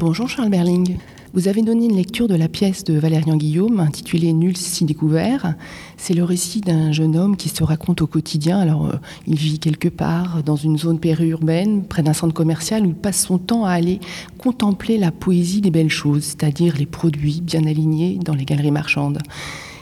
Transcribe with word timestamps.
Bonjour 0.00 0.30
Charles 0.30 0.48
Berling. 0.48 0.96
Vous 1.34 1.46
avez 1.46 1.60
donné 1.60 1.84
une 1.84 1.94
lecture 1.94 2.26
de 2.26 2.34
la 2.34 2.48
pièce 2.48 2.84
de 2.84 2.98
Valérian 2.98 3.36
Guillaume 3.36 3.80
intitulée 3.80 4.32
Nul 4.32 4.56
si 4.56 4.86
découvert. 4.86 5.56
C'est 5.98 6.14
le 6.14 6.24
récit 6.24 6.62
d'un 6.62 6.90
jeune 6.90 7.16
homme 7.16 7.36
qui 7.36 7.50
se 7.50 7.62
raconte 7.62 8.00
au 8.00 8.06
quotidien. 8.06 8.58
Alors, 8.58 8.86
euh, 8.86 8.94
il 9.26 9.36
vit 9.36 9.58
quelque 9.58 9.90
part 9.90 10.42
dans 10.42 10.56
une 10.56 10.78
zone 10.78 10.98
périurbaine, 10.98 11.84
près 11.84 12.02
d'un 12.02 12.14
centre 12.14 12.32
commercial, 12.32 12.86
où 12.86 12.88
il 12.88 12.94
passe 12.94 13.26
son 13.26 13.36
temps 13.36 13.66
à 13.66 13.72
aller 13.72 14.00
contempler 14.38 14.96
la 14.96 15.12
poésie 15.12 15.60
des 15.60 15.70
belles 15.70 15.90
choses, 15.90 16.24
c'est-à-dire 16.24 16.76
les 16.78 16.86
produits 16.86 17.42
bien 17.42 17.66
alignés 17.66 18.18
dans 18.24 18.34
les 18.34 18.46
galeries 18.46 18.70
marchandes. 18.70 19.18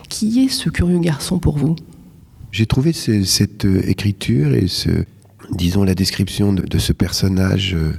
Qui 0.09 0.45
est 0.45 0.49
ce 0.49 0.69
curieux 0.69 0.99
garçon 0.99 1.39
pour 1.39 1.59
vous? 1.59 1.77
J'ai 2.51 2.67
trouvé 2.67 2.93
cette 2.93 3.67
euh, 3.67 3.89
écriture 3.89 4.53
et 4.53 4.67
ce, 4.67 5.05
disons 5.53 5.85
la 5.85 5.95
description 5.95 6.53
de, 6.53 6.79
ce 6.79 6.93
personnage 6.93 7.75
euh, 7.75 7.93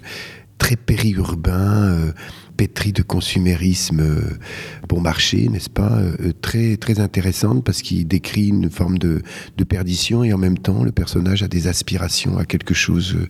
très 0.59 0.75
périurbain, 0.75 2.13
pétri 2.59 2.91
de 2.91 3.03
consumérisme 3.03 4.01
euh, 4.01 4.37
bon 4.89 4.99
marché, 4.99 5.47
n'est-ce 5.47 5.69
pas 5.69 5.93
euh, 5.93 6.33
Très 6.41 6.75
très 6.75 6.99
intéressante 6.99 7.63
parce 7.63 7.81
qu'il 7.81 8.05
décrit 8.05 8.49
une 8.49 8.69
forme 8.69 8.97
de, 8.97 9.21
perdition 9.63 10.25
et 10.25 10.33
en 10.33 10.37
même 10.37 10.57
temps 10.57 10.83
le 10.83 10.91
personnage 10.91 11.41
a 11.41 11.47
des 11.47 11.67
aspirations 11.67 12.37
à 12.37 12.43
quelque 12.43 12.73
chose 12.73 13.15
euh, 13.15 13.29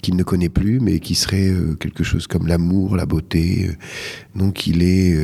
qu'il 0.00 0.16
ne 0.16 0.22
connaît 0.22 0.48
plus, 0.48 0.80
mais 0.80 1.00
qui 1.00 1.14
serait 1.14 1.52
quelque 1.80 2.02
chose 2.02 2.26
comme 2.26 2.46
l'amour, 2.46 2.96
la 2.96 3.04
beauté. 3.04 3.70
Donc 4.34 4.66
il 4.66 4.82
est 4.82 5.16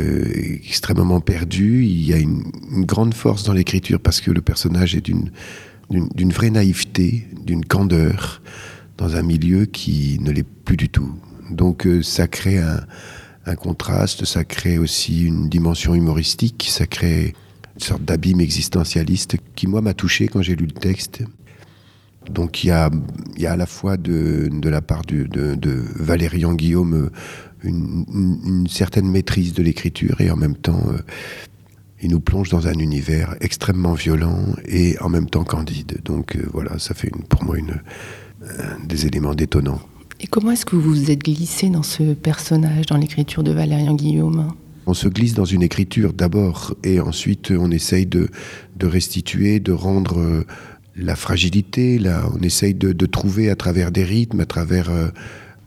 extrêmement 0.66 1.20
perdu. 1.20 1.84
Il 1.84 2.02
y 2.02 2.12
a 2.14 2.18
une, 2.18 2.42
grande 2.84 3.14
force 3.14 3.44
dans 3.44 3.52
l'écriture 3.52 4.00
parce 4.00 4.20
que 4.20 4.30
le 4.30 4.40
personnage 4.40 4.96
est 4.96 5.02
d'une 5.02 5.30
d'une 5.90 6.32
vraie 6.32 6.50
naïveté, 6.50 7.28
d'une 7.44 7.66
candeur 7.66 8.40
dans 9.02 9.16
un 9.16 9.22
milieu 9.22 9.64
qui 9.64 10.18
ne 10.20 10.30
l'est 10.30 10.46
plus 10.46 10.76
du 10.76 10.88
tout. 10.88 11.10
Donc 11.50 11.88
ça 12.02 12.28
crée 12.28 12.58
un, 12.58 13.56
contraste, 13.56 14.24
ça 14.24 14.44
crée 14.44 14.78
aussi 14.78 15.24
une 15.24 15.48
dimension 15.48 15.94
humoristique, 15.94 16.68
ça 16.70 16.86
crée 16.86 17.34
une 17.74 17.80
sorte 17.80 18.04
d'abîme 18.04 18.40
existentialiste 18.40 19.36
qui, 19.56 19.66
moi, 19.66 19.80
m'a 19.80 19.92
touché 19.92 20.28
quand 20.28 20.40
j'ai 20.40 20.54
lu 20.54 20.66
le 20.66 20.72
texte. 20.72 21.24
Donc 22.30 22.62
il 22.62 22.68
y 22.68 22.70
a, 22.70 22.90
à 23.44 23.56
la 23.56 23.66
fois 23.66 23.96
de, 23.96 24.48
la 24.62 24.80
part 24.80 25.02
de, 25.02 25.24
de, 25.24 25.84
Valérian 25.96 26.54
Guillaume 26.54 27.10
une, 27.64 28.66
certaine 28.68 29.10
maîtrise 29.10 29.52
de 29.52 29.64
l'écriture 29.64 30.20
et 30.20 30.30
en 30.30 30.36
même 30.36 30.56
temps 30.56 30.82
euh, 30.88 30.98
il 32.00 32.10
nous 32.10 32.20
plonge 32.20 32.48
dans 32.48 32.68
un 32.68 32.74
univers 32.74 33.34
extrêmement 33.40 33.94
violent 33.94 34.38
et 34.66 34.96
en 35.00 35.08
même 35.08 35.28
temps 35.28 35.44
candide. 35.44 35.98
Donc 36.04 36.36
euh, 36.36 36.48
voilà, 36.52 36.78
ça 36.78 36.94
fait 36.94 37.10
pour 37.28 37.42
moi 37.44 37.58
une, 37.58 37.80
des 38.84 39.06
éléments 39.06 39.34
détonnants. 39.34 39.80
Et 40.20 40.26
comment 40.26 40.52
est-ce 40.52 40.64
que 40.64 40.76
vous 40.76 40.90
vous 40.90 41.10
êtes 41.10 41.22
glissé 41.22 41.68
dans 41.68 41.82
ce 41.82 42.14
personnage, 42.14 42.86
dans 42.86 42.96
l'écriture 42.96 43.42
de 43.42 43.52
Valérian 43.52 43.94
Guillaume 43.94 44.52
on 44.86 44.94
se 44.94 45.08
glisse 45.08 45.34
dans 45.34 45.44
une 45.44 45.62
écriture 45.62 46.12
d'abord 46.12 46.74
et 46.82 47.00
ensuite 47.00 47.52
on 47.52 47.70
essaye 47.70 48.06
de, 48.06 48.28
restituer, 48.82 49.60
de 49.60 49.70
rendre 49.70 50.18
euh, 50.18 50.44
la 50.96 51.14
fragilité, 51.14 51.98
là, 51.98 52.24
on 52.34 52.42
essaye 52.42 52.74
de, 52.74 53.06
trouver 53.06 53.48
à 53.48 53.54
travers 53.54 53.92
des 53.92 54.02
rythmes, 54.02 54.40
à 54.40 54.46
travers 54.46 54.90
euh, 54.90 55.08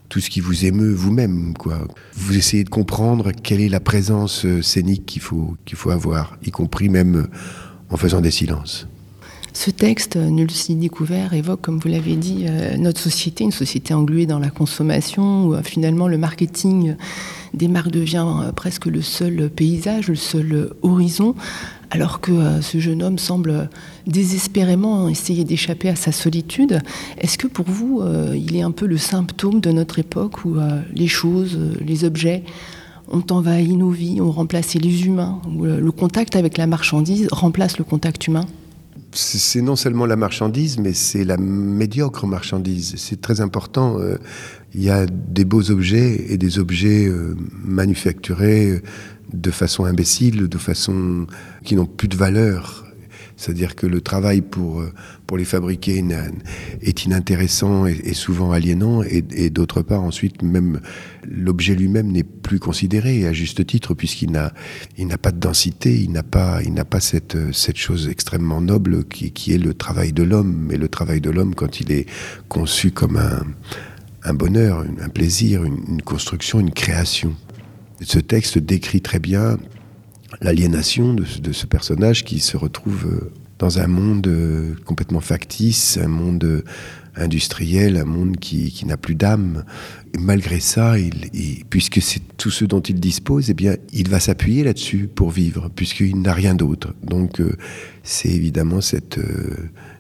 tout 0.10 0.20
ce 0.20 0.30
qui 0.30 0.42
vous 0.42 0.66
émeut 0.66 0.92
vous-même. 0.92 1.54
quoi. 1.58 1.88
Vous 2.14 2.36
essayez 2.36 2.66
de 2.66 2.70
comprendre 2.70 3.32
quelle 3.32 3.62
est 3.62 3.70
la 3.70 3.80
présence 3.80 4.45
euh, 4.45 4.62
scénique 4.62 5.06
qu'il 5.06 5.22
faut, 5.22 5.56
qu'il 5.64 5.78
faut 5.78 5.92
avoir, 5.92 6.38
y 6.45 6.52
compris 6.52 6.89
même 6.89 7.28
en 7.89 7.95
faisant 7.95 8.20
des 8.20 8.32
silences. 8.32 8.86
Ce 9.56 9.72
texte, 9.72 10.17
Nul 10.17 10.52
si 10.52 10.75
découvert, 10.75 11.34
évoque, 11.34 11.61
comme 11.61 11.80
vous 11.80 11.88
l'avez 11.88 12.17
dit, 12.17 12.44
euh, 12.45 12.75
notre 12.75 13.00
société, 13.00 13.45
une 13.45 13.53
société 13.53 13.94
engluée 13.94 14.25
dans 14.25 14.38
la 14.38 14.50
consommation, 14.50 15.48
où 15.48 15.53
euh, 15.53 15.64
finalement 15.64 16.09
le 16.09 16.17
marketing 16.17 16.95
des 17.53 17.70
marques 17.70 17.89
devient 17.89 18.28
euh, 18.44 18.52
presque 18.52 18.86
le 18.86 19.02
seul 19.02 19.50
paysage, 19.50 20.09
le 20.09 20.17
seul 20.17 20.72
horizon, 20.81 21.36
alors 21.89 22.20
que 22.20 22.61
ce 22.61 22.80
jeune 22.80 23.02
homme 23.02 23.17
semble 23.17 23.70
désespérément 24.06 25.08
essayer 25.08 25.45
d'échapper 25.45 25.87
à 25.87 25.95
sa 25.95 26.11
solitude. 26.11 26.82
Est-ce 27.17 27.37
que 27.37 27.48
pour 27.48 27.66
vous, 27.66 28.04
il 28.36 28.58
est 28.58 28.61
un 28.61 28.72
peu 28.72 28.86
le 28.86 28.98
symptôme 28.98 29.61
de 29.61 29.72
notre 29.72 29.99
époque 29.99 30.43
où 30.43 30.58
les 30.93 31.08
choses, 31.08 31.58
les 31.80 32.04
objets 32.04 32.43
ont 33.10 33.23
envahi 33.30 33.76
nos 33.76 33.92
vies, 33.92 34.20
ont 34.20 34.32
remplacé 34.32 34.80
les 34.80 35.05
humains, 35.05 35.39
où 35.48 35.64
le 35.64 35.92
contact 35.92 36.36
avec 36.36 36.58
la 36.58 36.67
marchandise 36.67 37.30
remplace 37.32 37.77
le 37.77 37.86
contact 37.86 38.27
humain? 38.27 38.45
C'est 39.11 39.61
non 39.61 39.76
seulement 39.76 40.06
la 40.06 40.16
marchandise, 40.16 40.78
mais 40.78 40.94
c'est 40.94 41.23
la 41.23 41.38
médiocre 41.38 42.28
marchandise. 42.28 42.95
C'est 42.98 43.22
très 43.22 43.42
important. 43.42 44.00
Euh, 44.00 44.17
il 44.73 44.83
y 44.83 44.89
a 44.89 45.06
des 45.06 45.45
beaux 45.45 45.72
objets 45.72 46.26
et 46.30 46.38
des 46.38 46.60
objets 46.60 47.08
euh, 47.08 47.36
manufacturés 47.64 48.72
euh, 48.72 48.82
de 49.34 49.52
façon 49.52 49.86
imbécile, 49.86 50.48
de 50.48 50.58
façon 50.58 51.28
qui 51.64 51.76
n'ont 51.76 51.86
plus 51.86 52.08
de 52.08 52.16
valeur. 52.16 52.85
C'est-à-dire 53.38 53.76
que 53.76 53.86
le 53.86 54.02
travail 54.02 54.42
pour, 54.42 54.80
euh, 54.80 54.94
pour 55.28 55.38
les 55.38 55.46
fabriquer 55.46 56.04
est 56.82 57.06
inintéressant 57.06 57.86
et, 57.86 58.14
souvent 58.14 58.52
aliénant, 58.52 59.04
et, 59.04 59.50
d'autre 59.50 59.82
part, 59.82 60.04
ensuite, 60.04 60.42
même 60.42 60.80
l'objet 61.28 61.76
lui-même 61.76 62.12
n'est 62.12 62.23
plus 62.23 62.60
considéré, 62.60 63.28
à 63.28 63.34
juste 63.34 63.66
titre, 63.66 63.94
puisqu'il 63.94 64.32
n'a, 64.32 64.54
il 64.98 65.08
n'a 65.08 65.18
pas 65.18 65.32
de 65.32 65.40
densité, 65.40 65.94
il 65.94 66.12
n'a 66.12 66.23
pas, 66.23 66.62
il 66.64 66.73
n'a 66.73 66.86
pas 66.86 67.00
cette, 67.00 67.38
cette 67.54 67.78
chose 67.78 68.08
extrêmement 68.08 68.62
noble 68.62 69.04
qui, 69.06 69.32
qui 69.32 69.54
est 69.54 69.58
le 69.58 69.73
travail 69.73 70.14
de 70.14 70.23
l'homme. 70.23 70.67
Mais 70.70 70.78
le 70.78 70.88
travail 70.88 71.20
de 71.20 71.30
l'homme, 71.30 71.56
quand 71.56 71.82
il 71.82 71.92
est 71.92 72.06
conçu 72.48 72.92
comme 72.92 73.17
un, 73.17 73.44
un 74.23 74.34
bonheur, 74.34 74.86
un 75.02 75.10
plaisir, 75.10 75.64
une, 75.64 75.80
une 75.90 76.02
construction, 76.02 76.60
une 76.60 76.72
création. 76.72 77.36
Ce 78.02 78.20
texte 78.20 78.58
décrit 78.58 79.02
très 79.02 79.20
bien 79.20 79.58
l'aliénation 80.42 81.14
de, 81.14 81.52
ce 81.52 81.66
personnage 81.66 82.23
qui 82.23 82.40
se 82.40 82.58
retrouve 82.58 83.06
euh, 83.06 83.32
dans 83.60 83.80
un 83.80 83.88
monde 83.88 84.28
euh, 84.28 84.76
complètement 84.86 85.22
factice, 85.22 85.98
un 85.98 86.08
monde 86.08 86.44
euh, 86.44 86.64
industriel, 87.16 87.98
un 87.98 88.06
monde 88.06 88.38
qui, 88.38 88.84
n'a 88.86 88.98
plus 88.98 89.16
d'âme. 89.16 89.64
malgré 90.20 90.60
ça, 90.60 90.96
puisque 91.70 92.02
c'est 92.02 92.22
tout 92.38 92.52
ce 92.52 92.66
dont 92.66 92.82
il 92.82 93.00
dispose, 93.00 93.50
eh 93.50 93.54
bien, 93.54 93.78
il 93.94 94.10
va 94.10 94.20
s'appuyer 94.20 94.66
là-dessus 94.66 95.08
pour 95.14 95.32
vivre, 95.32 95.70
puisqu'il 95.73 96.22
n'a 96.22 96.34
rien 96.34 96.56
d'autre. 96.56 96.94
Donc, 97.04 97.42
c'est 98.04 98.30
évidemment 98.30 98.82
cette 98.82 99.17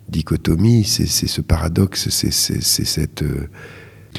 dichotomie, 0.09 0.83
c'est 0.83 1.07
ce 1.07 1.39
paradoxe, 1.39 2.09
c'est 2.09 2.31
cette 2.31 3.23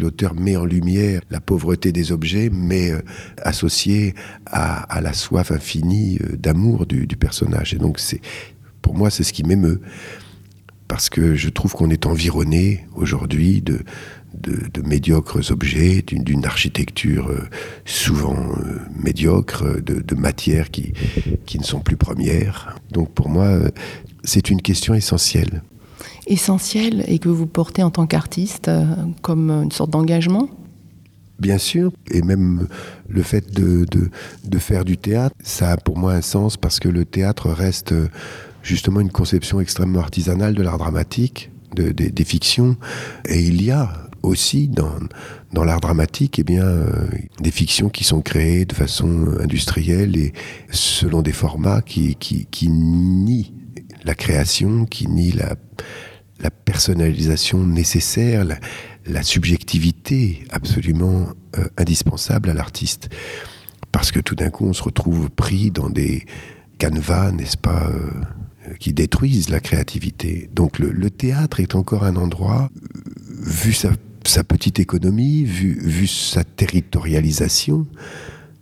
l'auteur 0.01 0.35
met 0.35 0.57
en 0.57 0.65
lumière 0.65 1.21
la 1.31 1.41
pauvreté 1.41 1.93
des 1.93 2.13
objets, 2.13 2.51
mais 2.53 2.91
euh, 2.91 3.01
associée 3.43 4.15
à, 4.47 5.01
la 5.01 5.13
soif 5.13 5.51
infinie 5.51 6.19
euh, 6.23 6.37
d'amour 6.37 6.87
du, 6.87 7.07
personnage. 7.17 7.75
Et 7.75 7.79
donc, 7.79 7.99
c'est, 7.99 8.21
pour 8.83 8.95
moi, 8.95 9.11
c'est 9.11 9.25
ce 9.25 9.33
qui 9.33 9.45
m'émeut. 9.45 9.81
Parce 10.89 11.11
que 11.11 11.35
je 11.35 11.49
trouve 11.49 11.73
qu'on 11.73 11.91
est 11.91 12.07
environné 12.07 12.87
aujourd'hui 12.95 13.61
de, 13.61 13.81
de, 14.35 14.83
médiocres 14.83 15.51
objets, 15.51 16.03
d'une, 16.03 16.45
architecture 16.45 17.29
euh, 17.29 17.49
souvent 17.85 18.37
médiocre, 18.95 19.65
de, 19.83 20.01
de 20.01 20.15
matières 20.15 20.71
qui, 20.71 20.93
qui 21.45 21.59
ne 21.59 21.65
sont 21.65 21.81
plus 21.81 21.97
premières. 21.97 22.77
Donc 22.93 23.13
pour 23.13 23.29
moi, 23.29 23.59
c'est 24.23 24.51
une 24.51 24.63
question 24.63 24.95
essentielle 24.95 25.63
essentiel 26.27 27.05
et 27.09 27.19
que 27.19 27.29
vous 27.29 27.47
portez 27.47 27.83
en 27.83 27.91
tant 27.91 28.07
qu'artiste 28.07 28.69
euh, 28.69 28.85
comme 29.23 29.51
une 29.51 29.73
sorte 29.73 29.91
d'engagement 29.91 30.49
Bien 31.39 31.59
sûr, 31.59 31.93
et 32.11 32.23
même 32.23 32.67
le 33.09 33.23
fait 33.23 33.53
de, 33.53 33.85
de, 33.85 34.59
faire 34.59 34.87
du 34.87 34.97
théâtre, 34.97 35.37
ça 35.43 35.73
a 35.73 35.77
pour 35.77 35.99
moi 35.99 36.15
un 36.15 36.23
sens 36.23 36.57
parce 36.57 36.81
que 36.81 36.89
le 36.89 37.05
théâtre 37.05 37.51
reste 37.51 37.93
justement 38.63 39.01
une 39.01 39.11
conception 39.11 39.61
extrêmement 39.61 40.01
artisanale 40.01 40.55
de 40.55 40.63
l'art 40.63 40.79
dramatique, 40.79 41.51
de, 41.75 41.91
des 41.91 42.25
fictions, 42.25 42.79
et 43.29 43.43
il 43.43 43.63
y 43.63 43.71
a 43.71 44.07
aussi 44.23 44.69
dans, 44.69 44.95
dans 45.53 45.65
l'art 45.65 45.81
dramatique 45.81 46.39
eh 46.39 46.45
bien, 46.45 46.65
euh, 46.65 47.09
des 47.41 47.51
fictions 47.51 47.89
qui 47.89 48.05
sont 48.05 48.21
créées 48.21 48.65
de 48.65 48.75
façon 48.75 49.27
industrielle 49.41 50.17
et 50.17 50.33
selon 50.71 51.23
des 51.23 51.33
formats 51.33 51.83
qui, 51.83 52.17
qui, 52.17 52.47
qui 52.47 52.69
nient 52.69 53.53
la 54.05 54.15
création, 54.15 54.85
qui 54.85 55.09
nient 55.09 55.33
la, 55.33 55.57
la 56.41 56.51
personnalisation 56.51 57.65
nécessaire, 57.65 58.45
la, 59.07 59.23
subjectivité 59.23 60.45
absolument 60.51 61.29
euh, 61.57 61.65
indispensable 61.77 62.51
à 62.51 62.55
l'artiste. 62.55 63.09
Parce 63.93 64.13
que 64.13 64.21
tout 64.21 64.35
d'un 64.35 64.51
coup, 64.51 64.67
on 64.67 64.73
se 64.73 64.83
retrouve 64.83 65.31
pris 65.31 65.71
dans 65.71 65.89
des 65.89 66.27
canevas, 66.79 67.33
n'est-ce 67.33 67.57
pas, 67.57 67.89
euh, 67.89 68.75
qui 68.79 68.93
détruisent 68.93 69.49
la 69.49 69.61
créativité. 69.61 70.51
Donc 70.55 70.79
le, 70.79 71.11
théâtre 71.11 71.61
est 71.61 71.75
encore 71.75 72.05
un 72.05 72.17
endroit, 72.17 72.71
vu 73.41 73.73
sa, 73.73 73.91
petite 74.45 74.81
économie, 74.81 75.45
vu, 75.45 76.07
sa 76.07 76.45
territorialisation, 76.45 77.87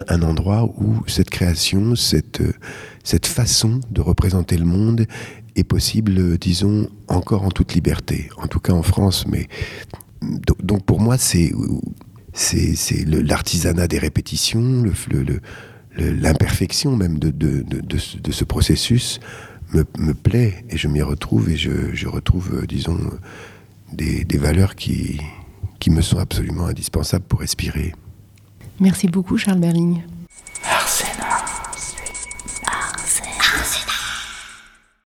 un 0.09 0.23
endroit 0.23 0.65
où 0.77 1.03
cette 1.07 1.31
création, 1.31 1.95
cette 1.97 3.27
façon 3.27 3.81
de 3.91 4.01
représenter 4.01 4.59
le 4.59 4.67
monde 4.67 5.07
est 5.57 5.65
possible, 5.65 6.39
disons, 6.39 6.89
encore 7.09 7.45
en 7.45 7.51
toute 7.51 7.75
liberté, 7.75 8.29
en 8.37 8.47
tout 8.47 8.61
cas 8.61 8.73
en 8.73 8.83
France. 8.83 9.27
Mais 9.27 9.49
donc 10.63 10.85
pour 10.85 11.01
moi, 11.01 11.19
c'est 11.19 11.53
c'est 12.33 13.05
l'artisanat 13.07 13.87
des 13.87 13.99
répétitions, 13.99 14.85
l'imperfection 15.97 16.97
même 16.97 17.19
de, 17.19 17.31
de, 17.31 18.33
ce 18.33 18.45
processus 18.45 19.21
me, 19.73 20.15
plaît 20.15 20.65
et 20.71 20.77
je 20.77 20.89
m'y 20.89 21.03
retrouve 21.03 21.51
et 21.51 21.57
je, 21.57 22.07
retrouve, 22.09 22.61
euh, 22.63 22.67
disons, 22.67 22.99
des, 23.93 24.25
des, 24.25 24.39
valeurs 24.39 24.75
qui, 24.75 25.21
qui 25.79 25.91
me 25.91 26.01
sont 26.01 26.19
absolument 26.19 26.67
indispensables 26.67 27.25
pour 27.25 27.41
respirer. 27.41 27.93
Merci 28.81 29.09
beaucoup 29.09 29.37
Charles 29.37 29.61
Berling. 29.61 30.03